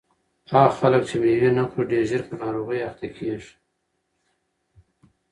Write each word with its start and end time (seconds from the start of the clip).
هغه 0.51 0.69
خلک 0.79 1.01
چې 1.09 1.15
مېوې 1.21 1.51
نه 1.57 1.63
خوري 1.69 1.87
ډېر 1.91 2.03
ژر 2.09 2.21
په 2.27 2.35
ناروغیو 2.41 2.87
اخته 2.89 3.07
کیږي. 3.15 3.53